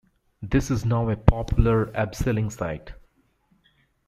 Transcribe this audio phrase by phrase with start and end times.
[0.41, 2.93] This is now a popular abseiling site.